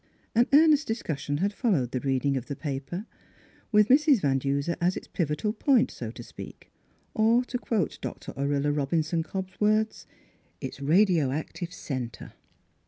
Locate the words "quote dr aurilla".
7.59-8.71